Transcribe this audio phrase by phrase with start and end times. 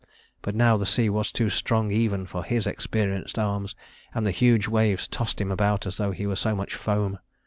[0.41, 3.75] But now the sea was too strong even for his experienced arms,
[4.15, 7.19] and the huge waves tossed him about as though he were so much foam.